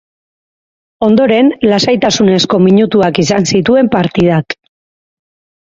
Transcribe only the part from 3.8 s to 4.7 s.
partidak.